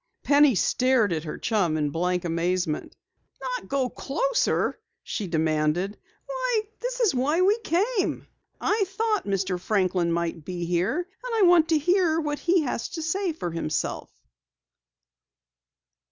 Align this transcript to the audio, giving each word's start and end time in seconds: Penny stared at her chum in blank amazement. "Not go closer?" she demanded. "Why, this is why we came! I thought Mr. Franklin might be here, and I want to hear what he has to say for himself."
Penny 0.23 0.55
stared 0.55 1.13
at 1.13 1.25
her 1.25 1.37
chum 1.37 1.77
in 1.77 1.91
blank 1.91 2.25
amazement. 2.25 2.95
"Not 3.39 3.69
go 3.69 3.87
closer?" 3.87 4.79
she 5.03 5.27
demanded. 5.27 5.95
"Why, 6.25 6.61
this 6.79 7.01
is 7.01 7.13
why 7.13 7.41
we 7.41 7.59
came! 7.59 8.25
I 8.59 8.83
thought 8.87 9.27
Mr. 9.27 9.59
Franklin 9.59 10.11
might 10.11 10.43
be 10.43 10.65
here, 10.65 10.97
and 11.23 11.35
I 11.35 11.43
want 11.47 11.69
to 11.69 11.77
hear 11.77 12.19
what 12.19 12.39
he 12.39 12.61
has 12.63 12.89
to 12.97 13.03
say 13.03 13.31
for 13.31 13.51
himself." 13.51 14.09